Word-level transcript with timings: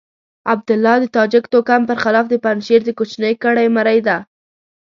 عبدالله 0.53 0.95
د 1.01 1.05
تاجک 1.15 1.43
توکم 1.53 1.81
پر 1.89 1.97
خلاف 2.03 2.25
د 2.29 2.35
پنجشير 2.45 2.81
د 2.85 2.89
کوچنۍ 2.97 3.33
کړۍ 3.43 3.67
مرۍ 3.75 3.99
ده. 4.07 4.17